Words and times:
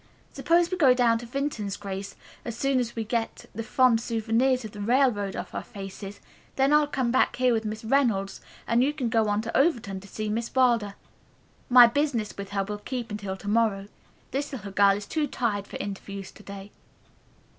Suppose 0.33 0.71
we 0.71 0.77
go 0.79 0.95
down 0.95 1.19
to 1.19 1.27
Vinton's, 1.27 1.77
Grace, 1.77 2.15
as 2.43 2.57
soon 2.57 2.79
as 2.79 2.95
we 2.95 3.03
get 3.03 3.45
the 3.53 3.61
fond 3.61 4.01
souvenirs 4.01 4.65
of 4.65 4.71
the 4.71 4.81
railroad 4.81 5.35
off 5.35 5.53
our 5.53 5.61
faces. 5.63 6.19
Then 6.55 6.73
I'll 6.73 6.87
come 6.87 7.11
back 7.11 7.35
here 7.35 7.53
with 7.53 7.65
Miss 7.65 7.85
Reynolds 7.85 8.41
and 8.65 8.83
you 8.83 8.93
can 8.93 9.09
go 9.09 9.27
on 9.27 9.43
to 9.43 9.55
Overton 9.55 9.99
to 9.99 10.07
see 10.07 10.27
Miss 10.27 10.55
Wilder. 10.55 10.95
My 11.69 11.85
business 11.85 12.35
with 12.35 12.49
her 12.49 12.63
will 12.63 12.79
keep 12.79 13.11
until 13.11 13.37
to 13.37 13.47
morrow. 13.47 13.89
This 14.31 14.51
little 14.51 14.71
girl 14.71 14.97
is 14.97 15.05
too 15.05 15.27
tired 15.27 15.67
for 15.67 15.77
interviews 15.77 16.31
to 16.31 16.41
day." 16.41 16.71